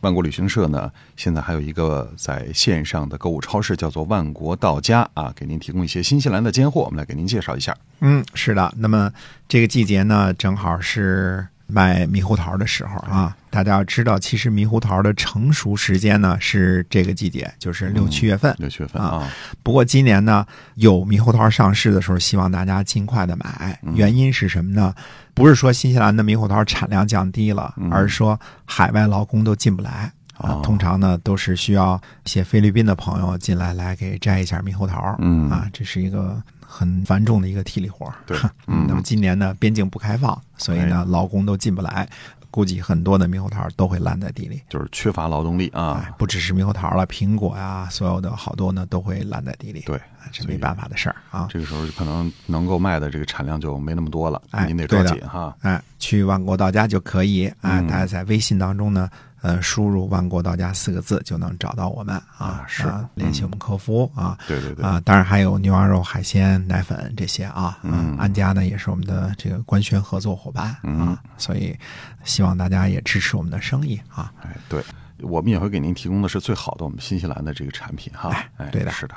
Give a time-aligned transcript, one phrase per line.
[0.00, 6.82] 万国旅行社呢，现在还有一个在线上的购物超市，叫做万国到家啊，给您提供一些新西兰的尖货。
[6.82, 7.76] 我们来给您介绍一下。
[8.00, 8.72] 嗯，是的。
[8.76, 9.12] 那么
[9.48, 13.36] 这个季节呢，正好是卖猕猴桃的时候啊。
[13.50, 18.54] 大家要知道，其实猕猴桃的成熟时间呢是这个季节，就是六七月份。
[18.58, 19.26] 六七月份啊。
[19.62, 23.80] 不过今年呢，有猕猴桃上市的时候，希望大家尽快的买。
[23.94, 24.94] 原因是什么呢？
[25.34, 30.60] 不是说新西兰的猕猴桃产量降低了，而是说海外劳工都进不来啊。
[30.62, 35.16] 通常呢，都是需要一些菲律宾的朋友进来来给摘一下猕猴桃。
[35.20, 36.40] 嗯啊，这是一个
[36.70, 38.12] 很繁重的一个体力活。
[38.26, 38.36] 对，
[38.68, 38.84] 嗯。
[38.86, 42.06] 那么今年呢，边境不开放，所以呢，劳工都进不来。
[42.50, 46.08] 估计很多的猕猴桃都会烂在地里，就是缺乏劳动力啊！
[46.16, 49.80] 不只是猕猴桃了，苹果呀，所有的好多呢都会烂在地里。
[49.82, 50.00] 对，
[50.32, 51.46] 这没办法的事儿啊。
[51.50, 55.54] 这个时候可能能够卖的这个产量就没那么多了，哎，您得抓紧哈。
[55.60, 59.10] 哎，去万国到家就可以啊，大家在微信当中呢。
[59.40, 71.76] 呃，输入“万国到家”四个字就能找到我们啊，是联系我们客服啊，对对对啊，当然还有牛羊肉、海鲜、奶粉这些啊，嗯，安家呢也是我们的这个官宣合作伙伴啊，所以
[72.24, 74.32] 希望大家也支持我们的生意啊。
[74.42, 74.82] 哎，对，
[75.20, 78.30] 我们也会给您提供的是最好的我们新西兰的这个产品哈。
[78.56, 79.14] 哎，对的，是的。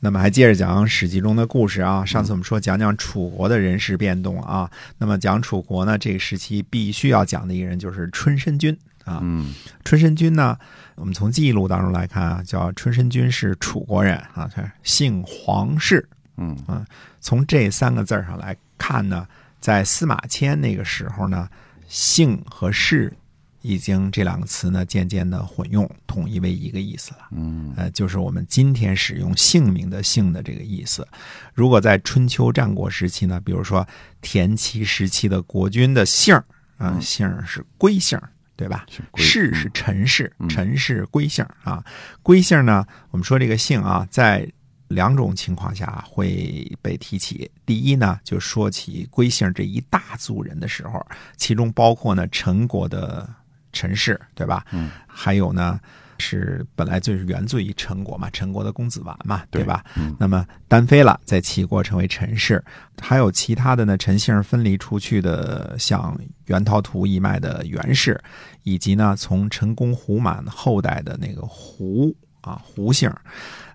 [0.00, 8.76] 那么还接着讲《史记》中的故事啊，上次我们说讲讲楚国的人事变动啊，那么讲楚国呢，这个时期必须要讲的一个人就是春申君。
[9.04, 10.58] 啊，嗯，春申君呢，
[10.94, 16.56] 我们从记录当中来看啊，叫春申君是楚国人啊，他姓黄氏，嗯。
[16.66, 16.84] 啊，
[17.20, 19.26] 从这三个字上来看呢，
[19.60, 21.48] 在司马迁那个时候呢，
[21.88, 23.12] 姓和氏
[23.60, 31.06] 已经这两个词呢渐渐的混用，统一为一个意思了，嗯，呃，就是我们今天使用姓名的姓的这个意思。
[31.54, 33.86] 如果在春秋战国时期呢，比如说
[34.20, 36.34] 田齐时期的国君的姓
[36.76, 38.20] 啊，姓是归姓。
[38.56, 38.86] 对吧？
[39.16, 41.84] 氏是陈氏，陈氏归姓啊。
[42.22, 44.46] 归姓呢，我们说这个姓啊，在
[44.88, 47.50] 两种情况下会被提起。
[47.64, 51.04] 第一呢，就说起归姓这一大族人的时候，
[51.36, 53.28] 其中包括呢陈国的
[53.72, 54.64] 陈氏，对吧？
[54.72, 55.80] 嗯，还有呢。
[56.22, 59.84] 是本来就是源自于陈国嘛，陈国的公子完嘛，对吧？
[60.20, 62.64] 那么单飞了，在齐国成为陈氏，
[63.00, 66.16] 还有其他的呢，陈姓分离出去的，像
[66.46, 68.22] 袁陶图一脉的袁氏，
[68.62, 73.12] 以及呢从陈公胡满后代的那个胡啊胡姓。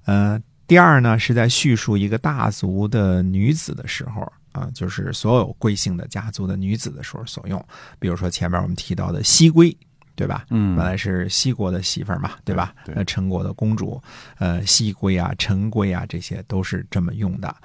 [0.05, 4.21] 呃，第二呢是在叙述一个大族的女子的时候
[4.53, 7.63] 啊，就是所有贵姓的家族的女子的时候所用，
[7.99, 9.75] 比如说前面我们提到的西归。
[10.17, 10.43] 对吧？
[10.49, 12.73] 嗯，本来是西国的媳妇儿嘛，对吧？
[12.83, 14.01] 对，那陈国的公主，
[14.39, 17.55] 呃，西归啊，陈归啊，这些都是这么用的。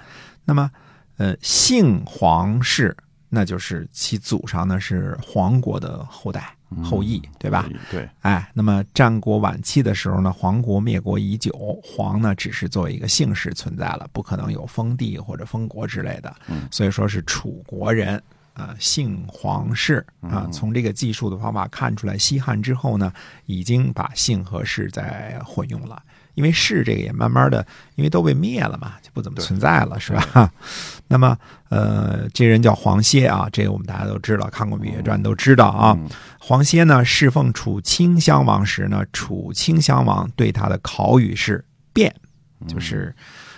[0.45, 0.69] 那么，
[1.17, 2.95] 呃，姓黄氏，
[3.27, 7.67] 那就是其祖上呢是黄国的后代后裔，对吧？
[7.89, 8.07] 对。
[8.21, 11.51] 哎，那么战国晚期的时候呢，黄国灭国已久，
[11.83, 16.35] 黄呢只是作为一个姓氏存在了，不可能有封地或者封国之类的。
[16.47, 18.21] 嗯，所以说是楚国人。
[18.53, 23.11] 啊，姓黄氏啊，从这个计数的方法看出来，西汉之后呢，
[23.45, 26.01] 已经把姓和氏在混用了。
[26.35, 30.51] 因为氏这个也慢慢的，因为都被灭了嘛，就不怎么存在了，是吧？
[31.07, 31.37] 那么，
[31.69, 35.95] 呃，这人叫黄歇啊，这个我们大家都知道，看过《芈月传》都知道啊。
[36.39, 42.11] 黄歇呢，侍奉楚顷襄王时呢，楚顷襄王对他的考语是辩，
[42.67, 43.15] 就是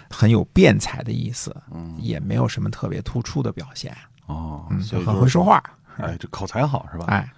[0.09, 1.55] 很有辩才的意思，
[1.97, 3.95] 也没有什么特别突出的表现。
[4.27, 5.63] 哦，就很会说话，
[5.97, 7.05] 哎，这口才好是吧？
[7.09, 7.31] 哎，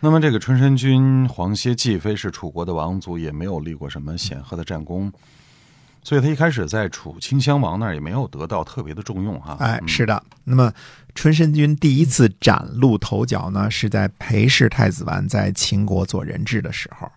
[0.00, 5.12] 那么这个春申君黄歇既非是楚国的王族，也没有立过什么显赫的战功，
[6.02, 9.56] 所以他一开始在楚顷襄王那儿也没有得到特别的重用哈。
[9.60, 10.22] 哎，是的。
[10.44, 10.72] 那么
[11.14, 17.10] 春申君第一次崭露头角呢，是在裴氏太子完在秦国做人质的时候。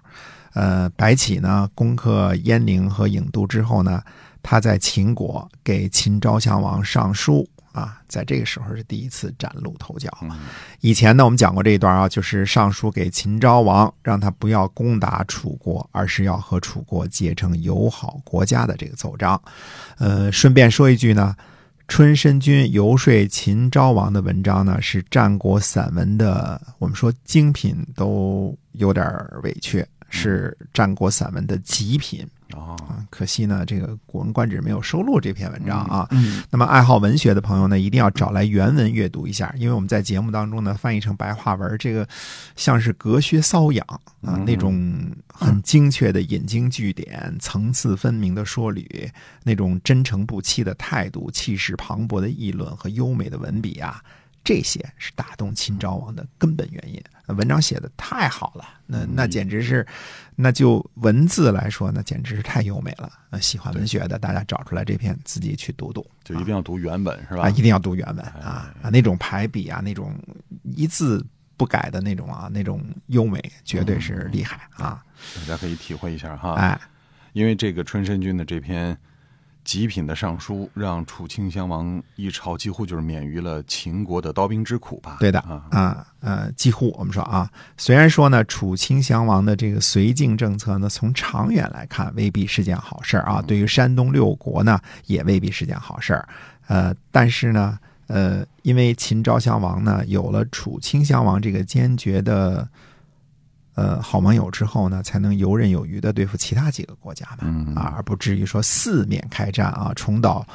[0.54, 4.02] 呃，白起呢攻克鄢陵和郢都之后呢，
[4.42, 7.48] 他在秦国给秦昭襄王上书。
[7.71, 10.10] 啊，在这个时候是第一次崭露头角。
[10.81, 19.42] 以前呢，我们讲过这一段啊，就是上书给秦昭王，让他不要攻打楚国，而是要和楚国结成友好国家的这个奏章。
[19.98, 21.36] 呃，顺便说一句呢，
[21.88, 29.06] 春申君游说秦昭王的文章呢，是战国散文的，我们说精品都有点
[29.44, 29.86] 委屈。
[30.09, 33.06] 是战国散文的极品哦，啊。
[33.09, 36.07] 可惜呢，这个《古文观止》没有收录这篇文章啊。
[36.11, 42.07] 嗯那么，爱好文学的朋友呢，一定要找来原文阅读一下，因为我们在节目当中呢翻译成白话文，这个
[42.56, 43.85] 像是隔靴搔痒
[44.21, 49.09] 啊，嗯那种很精确的引经据典、层次分明的说理，
[49.44, 54.01] 那种真诚不欺的态度、气势磅礴的议论和优美的文笔啊。
[54.44, 57.01] 这些是打动秦昭王的根本原因。
[57.36, 59.86] 文章写的太好了，那那简直是，
[60.36, 63.12] 那就文字来说，那简直是太优美了。
[63.30, 66.03] 呃，喜欢文学的，大家找出来这篇自己去读读。
[66.24, 67.44] 就一定要读原本是吧？
[67.44, 70.12] 啊，一定要读原文啊啊，那种排比啊，那种
[70.63, 71.24] 一字
[71.56, 75.03] 不改的那种啊，那种优美，绝对是厉害啊！
[75.35, 76.56] 大家可以体会一下哈。
[76.56, 76.80] 哎，
[77.33, 78.97] 因为这个春申君的这篇
[79.63, 85.17] 极品的上书，让楚顷襄王一朝几乎就是免于了秦国的刀兵之苦吧？
[85.19, 96.27] 对的啊，啊，呃，几乎我们说啊，虽然说呢，楚顷襄王的这个绥靖政策呢，从长远来看未必是件好事儿啊，对于山东六国呢，也未必是件好事儿。
[96.67, 97.77] 呃，但是呢，
[98.07, 102.67] 呃，因为秦昭襄王呢，有了楚顷襄王这个坚决的。
[103.75, 110.45] 呃，好盟友之后呢，才能游刃有余的对付其他几个国家嘛，嗯啊，而不至于说四面开战啊，重蹈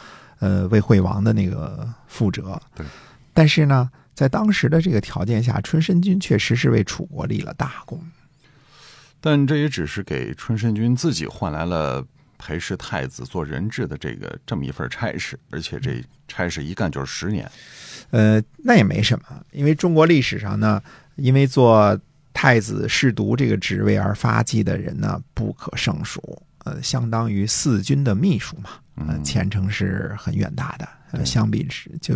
[0.40, 2.60] 呃魏惠王的那个覆辙。
[2.74, 2.84] 对，
[3.32, 7.98] 但是呢，在当时的这个条件下，春申君确实是为楚国立了大功。
[9.20, 12.04] 但这也只是给春申君自己换来了
[12.36, 17.50] 陪侍太子做人质的这个这么一份差事，而且这差事一干就是十年。
[18.10, 20.82] 呃，那也没什么，因为中国历史上呢，
[21.16, 21.98] 因为做
[22.34, 26.20] 太子侍读这个职位而发迹的人呢不可胜数，
[26.64, 30.86] 呃，相当于四军的秘书嘛，呃，嗯前程是很远大的。
[31.12, 32.12] 呃，相比之，就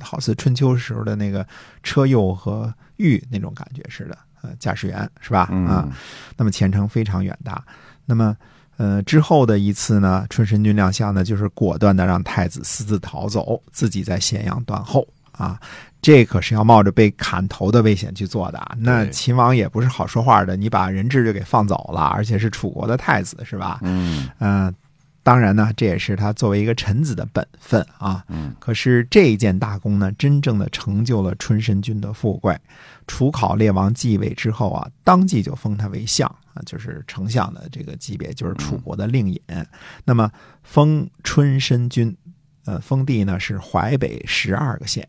[0.00, 1.46] 好似春秋时候的那个
[1.82, 5.40] 车右和玉那种感觉似的，呃，驾驶员是吧？
[5.40, 5.92] 啊，嗯，
[6.34, 7.62] 那么前程非常远大。
[8.06, 8.34] 那么，
[8.78, 15.06] 呃，之后的一次呢，春申君亮相呢，就是果断的让太子私自逃走，自己在咸阳断后
[15.38, 15.58] 啊。
[16.00, 18.76] 这可是要冒着被砍头的危险去做的啊。
[18.78, 23.80] 那秦王也不是好说话的，你把人质就给放走了，而且是楚国的太子，是吧？
[23.82, 24.72] 嗯嗯、
[25.24, 28.24] 当然呢，这也是他作为一个臣子的本分啊。
[28.28, 32.56] 嗯可是这一件大功呢，真正的成就了春申君的富贵。
[33.08, 39.40] 楚考烈王继位之后啊，当即就封他为相啊，就是丞相的这个级别，就是楚国的令尹。
[40.04, 40.30] 那么
[40.62, 42.16] 封春申君，
[42.66, 45.06] 呃，封地呢是淮北十二个县。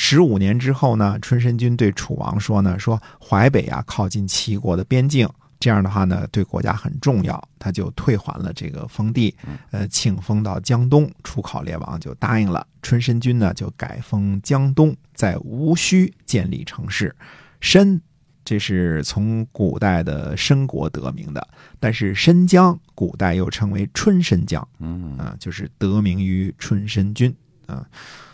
[0.00, 5.28] 十五年之后呢，春申君对楚王说呢，说淮北啊靠近齐国的边境，
[5.58, 9.34] 这样的话呢对国家很重要，他就退还了这个封地，
[9.72, 11.10] 呃，请封到江东。
[11.24, 17.12] 楚考烈王就答应了，春申君呢就改封江东，在无须建立城市。
[17.60, 18.00] 申，
[18.44, 21.44] 这是从古代的申国得名的，
[21.80, 27.34] 但是申江古代又称为春申江，嗯啊、就是得名于春申君
[27.66, 27.84] 啊。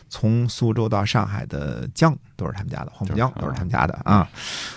[0.09, 4.29] 从苏州到上海的江都是他们家的，黄浦江都是他们家的啊。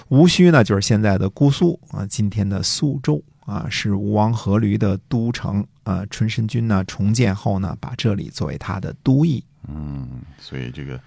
[0.09, 5.65] 吴须呢，就是现在的姑苏啊，今天的苏州啊，是吴王阖闾的都城。
[5.83, 9.41] 啊，春申君呢重建后呢，把这里作为他的都邑。
[9.69, 10.05] 嗯，
[10.37, 10.99] 所以这个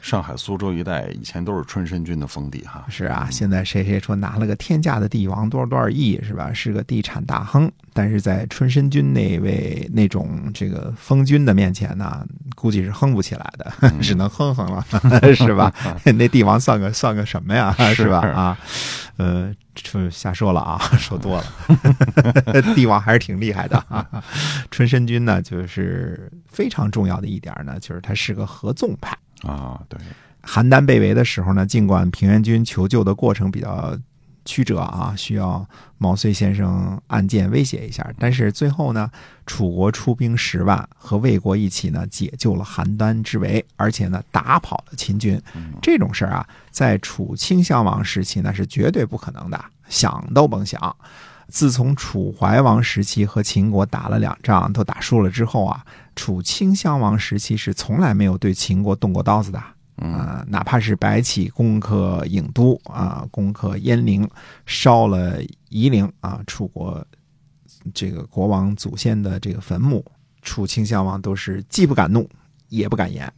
[0.00, 2.84] 上海、苏州一带以前都是春申君的封地哈。
[2.88, 6.52] 是啊，现在谁谁说拿了个天价的帝王，多少多少亿是吧？
[6.52, 12.24] 是个地产大亨，但是在春申君那位那种这个封君的面前呢，
[12.54, 14.86] 估计是哼不起来的， 只能哼哼了，
[15.34, 15.72] 是吧？
[16.16, 17.74] 那帝王算个算个什么呀？
[17.88, 18.20] 是是吧？
[18.28, 18.58] 啊，
[19.16, 22.62] 呃，这瞎说了啊，说多了。
[22.74, 24.06] 帝王还是挺厉害的啊。
[24.70, 29.16] 春申君呢，就是非常重要的一点呢，就是他是个合纵派。
[29.42, 29.98] 啊，对，
[30.42, 33.96] 邯郸被围的时候呢，尽管平原君求救的过程比较
[34.44, 35.66] 曲折啊，需要
[35.98, 39.10] 毛遂先生暗箭威胁一下，但是最后呢，
[39.46, 45.40] 楚国出兵十万，和魏国一起呢解救了邯郸之围，而且呢打跑了秦军。
[45.82, 50.96] 这种事儿啊，在楚顷襄王时期那是绝对不可能的，想都甭想。
[51.48, 59.62] 自从楚怀王时期和秦国打了两仗都打输了之后啊，楚顷襄王时期是从来没有对秦国动过刀子的。
[60.00, 64.30] 啊、哪怕是白起攻克郢都啊，攻克鄢陵，
[64.64, 67.04] 烧了夷陵啊，楚国
[67.92, 70.04] 这个国王祖先的这个坟墓，
[70.40, 72.30] 楚顷襄王都是既不敢怒，
[72.68, 73.28] 也不敢言，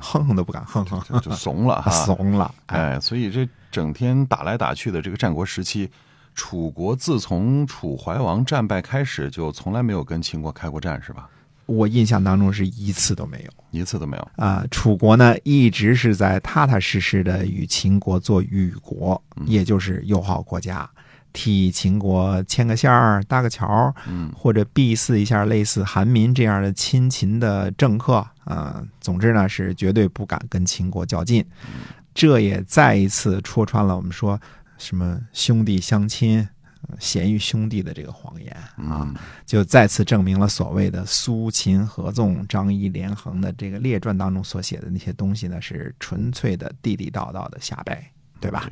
[0.00, 1.88] 哼哼都不敢哼哼，就就怂了哈。
[1.92, 2.52] 怂了。
[2.66, 5.88] 哎，哎，所以这整天打来打去的这个战国时期，
[6.34, 11.28] 楚国自从楚怀王战败开始，就从来没有跟秦国开过战，是吧？
[11.66, 13.50] 我印象当中是一次都没有。
[13.70, 14.28] 一次都没有。
[14.36, 20.88] 啊，楚国呢一直是在踏踏实实的与秦国做与国，也就是友好国家。
[21.32, 31.42] 替秦国牵个线儿、搭个桥，嗯或者避祀一下类似韩民这样的亲秦的政客啊、总之呢，是绝对不敢跟秦国较劲。
[32.12, 34.38] 这也再一次戳穿了我们说
[34.82, 36.40] 什么兄弟相亲、
[36.88, 38.74] 呃贤于兄弟的这个谎言啊。
[38.76, 39.14] 嗯
[39.46, 48.04] 就再次证明了所谓的苏秦合纵、张仪连横的这个列传当中所写的那些东西呢，是纯粹的地地道道的瞎掰，
[48.40, 48.68] 对吧？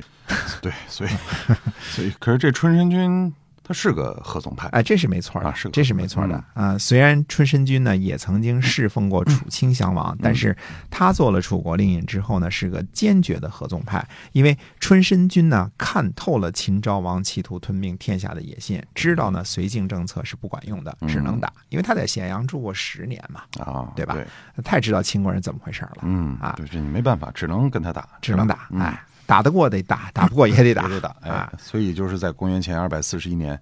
[0.61, 1.09] 对，所以
[1.93, 3.33] 所以，可是这春申君
[3.71, 10.53] 他是个合纵派，哎，这是没错的，这是没错的啊、虽然春申君呢也曾经侍奉过楚顷襄王，但是
[10.89, 14.05] 他做了楚国令尹之后呢，是个坚决的合纵派。
[14.33, 21.53] 因为春申君呢看透了秦昭王企图吞并天下的野心，知道呢绥靖政策是不管用的，只能打。
[21.69, 24.27] 因为他在咸阳住过十年嘛，啊，对吧对，
[24.61, 25.99] 太知道秦国人怎么回事了。
[26.01, 26.53] 嗯啊。
[26.57, 28.81] 对，这你没办法，只能跟他打，只能打，嗯。
[28.81, 29.01] 哎，
[29.31, 33.57] 打得过得打， 打不过也得打，也得打，哎啊，，所以就是在公元前二百四十一年，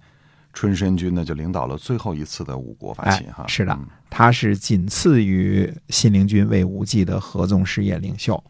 [0.52, 8.42] 春申君呢就领导了最后一次的五国伐哎秦哈，，是的嗯，他是仅次于信陵君魏无忌的合纵事业领袖。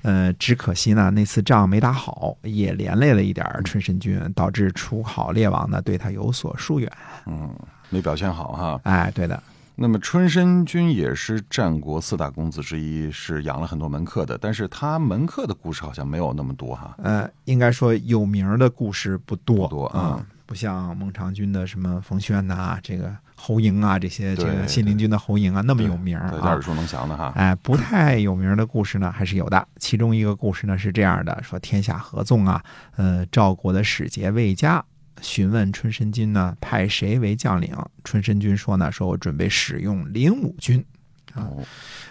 [0.00, 6.90] 呃，只可惜呢，那次仗没打好，也连累了一点春申君，导致楚考烈王呢对他有所疏远。
[7.26, 7.54] 嗯，
[7.90, 8.80] 没表现好哈。
[8.84, 9.40] 哎，对的，
[9.74, 16.94] 那么春申君也是战国四大公子之一，是养了很多门客的，但是他门客的故事好像没有那么多哈。
[17.02, 26.60] 呃，应该说有名的故事不多，不多啊、嗯不像孟尝君的什么冯谖呐、这个侯嬴啊，这些这个信陵君的侯嬴啊，那么有名耳。
[26.60, 27.32] 熟能详的哈。
[27.34, 29.66] 哎，不太有名的故事呢，还是有的。
[29.76, 32.62] 其中一个故事呢是这样的：说天下合纵啊，
[32.96, 34.84] 呃，赵国的使节魏家
[35.22, 37.74] 询问春申君呢，派谁为将领？
[38.04, 40.84] 春申君说呢，说我准备使用灵武军。
[41.32, 41.48] 啊，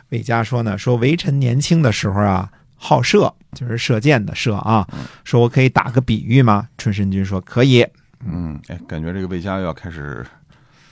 [0.10, 4.88] 魏家说呢，说微臣年轻的时候啊，好射，就是射箭的射啊。
[5.24, 6.68] 说我可以打个比喻吗？
[6.78, 7.86] 春申君说可以。
[8.26, 10.26] 嗯，哎，感觉这个魏家又要开始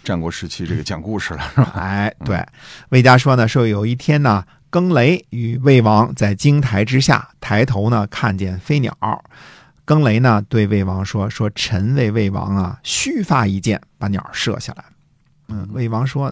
[0.04, 1.74] 战国时期这个讲故事了，是吧？
[1.78, 2.46] 哎，对，
[2.90, 8.96] 魏家说呢，说有一天呢，更雷与魏王在京台之下，抬头呢看见飞鸟。
[9.90, 14.86] 更雷呢对魏王说：“说臣为魏王啊，须发一箭，把鸟射下来。”
[15.50, 16.32] 嗯，魏王说：“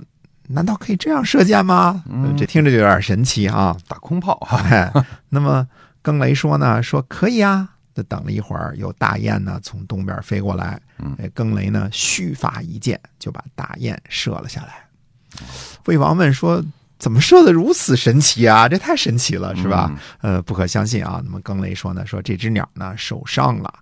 [0.49, 3.75] 难道可以这样射箭吗？”嗯这听着就有点神奇啊。
[3.87, 4.59] 打空炮哈。
[4.69, 4.93] 哎，
[5.29, 5.67] 那么
[6.03, 7.67] 更雷说呢，说可以啊。
[7.95, 14.85] 就等了一会儿，有大雁呢从东边飞过来，嗯哎，更雷呢虚发一箭，就把大雁射了下来。
[15.87, 16.63] 魏王问说
[16.99, 18.67] ：“怎么射的如此神奇啊？
[18.67, 21.21] 这太神奇了，是吧？”呃，不可相信啊。
[21.23, 23.73] 那么更雷说呢，说这只鸟呢受伤了。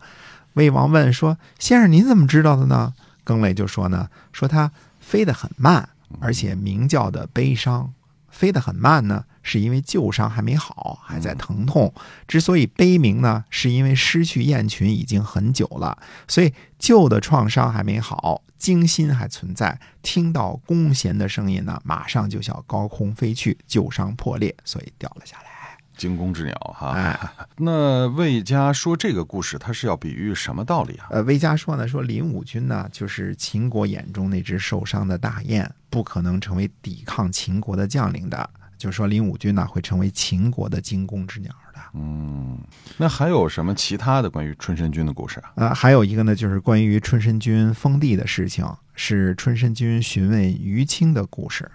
[0.54, 2.94] 魏王问说：“先生，您怎么知道的呢？”
[3.24, 7.92] 更雷就说呢，说它飞得很慢，而且鸣叫的悲伤。
[8.30, 11.94] 飞得很慢呢，是因为旧伤还没好，还在疼痛。
[12.28, 15.98] 之所以悲鸣呢，是因为失去雁群已经很久了，
[16.28, 19.80] 所以旧的创伤还没好，惊心还存在。
[20.02, 25.46] 听到弓弦的声音呢，马上就向高空飞去，旧伤破裂，所以掉了下来。
[25.96, 26.92] 惊弓之鸟哈。
[26.92, 27.18] 哎，
[27.56, 31.08] 那魏家说这个故事，他是要比喻什么道理啊？
[31.12, 38.50] 呃，魏家说呢，说林武军呢，就是秦国眼中那只受伤的大雁，不可能成为抵抗秦国的将领的。
[38.78, 41.80] 就是说，林武军呢会成为秦国的惊弓之鸟的。
[41.94, 42.60] 嗯，
[42.98, 45.52] 那还有什么其他的关于春申君的故事啊？
[45.56, 51.72] 呃，还有一个呢，就是关于春申君封地的事情，是春申君询问于青的故事。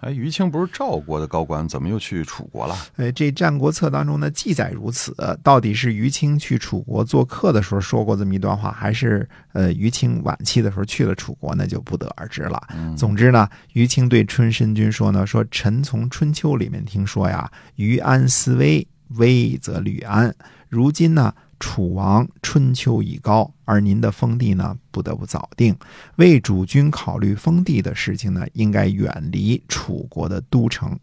[0.00, 2.76] 哎，于青不是赵国的高官，怎么又去楚国了？
[2.96, 5.12] 哎，这《战国策》当中的记载如此，
[5.42, 12.62] 到底是于青去楚国做客的时候说过这么一段话，还是呃于青晚期的时候去了楚国，那就不得而知了。
[12.96, 18.86] 总之呢，于青对春申君说呢，说臣从春秋里面听说呀，于安思危，
[19.16, 20.32] 危则虑安。
[20.68, 25.76] 如今呢，楚王春秋已高，而您的封地呢不得不早定。
[26.16, 30.98] 为主君考虑封地的事情呢，应该远离楚国的都城。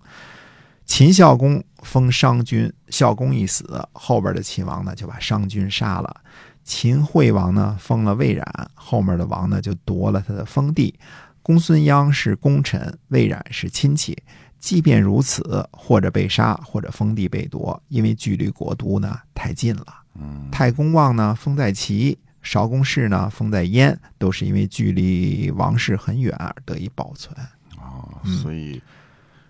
[0.86, 6.22] 秦孝公封商君，孝公一死，后边的秦王呢就把商君杀了。
[6.64, 10.94] 秦惠王呢封了魏冉，后面的王呢就夺了他的封地。
[11.42, 14.18] 公孙鞅是功臣，魏冉是亲戚。
[14.58, 20.05] 即便如此，或者被杀，或者封地被夺，因为距离国都呢太近了。
[20.20, 27.36] 嗯，太公望呢封在齐，韶公氏呢封在燕，都是因为距离王室很远而得以保存。
[27.78, 28.82] 哦，嗯所以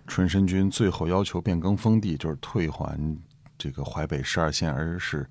[0.07, 2.99] 春申君最后要求变更封地，就是退还
[3.57, 5.27] 这个淮北十二县，而是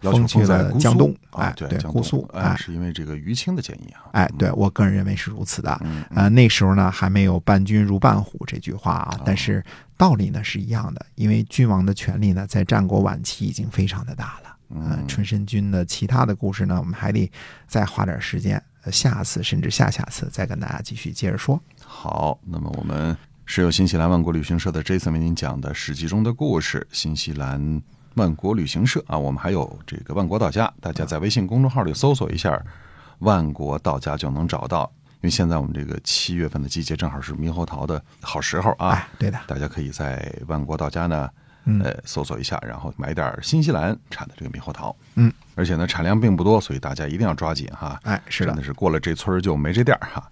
[0.00, 4.10] 封去了江东啊，哎对江姑苏东哎，哎是因为这个于清的建议啊。
[4.12, 5.78] 哎，对我个人认为是如此的。
[5.82, 9.64] 嗯，呃，那时候呢还没有“伴君如伴虎”这句话啊，但是
[9.96, 14.56] 道理呢是一样的，因为君王的权力呢在战国晚期已经非常的大了。
[14.70, 17.30] 嗯，春申君的其他的故事呢，我们还得
[17.66, 21.60] 再花点时间，呃下次甚至下下次再跟大家继续接着说。
[21.82, 26.86] 好，那么我们是由新西兰万国旅行社的 Jason 为您讲的《史记》中的故事。
[26.92, 27.80] 新西兰
[28.18, 32.60] 万国旅行社啊，我们还有这个万国到家，大家在微信公众号里搜索一下
[33.20, 34.92] “万国到家”就能找到。
[35.20, 41.28] 因为现在我们这个七月份的季节正好是猕猴桃的好时候啊，哎，对的，大家可以在万国到家呢，
[41.64, 44.94] 嗯呃，搜索一下，然后买点新西兰产的这个猕猴桃。
[45.14, 47.98] 嗯，而且呢，产量并不多，所以大家一定要抓紧哈。
[48.04, 50.28] 哎，是的真的，是过了这村就没这店儿哈。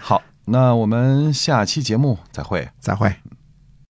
[0.00, 2.68] 好，那我们下期节目再会。
[2.80, 3.14] 再会。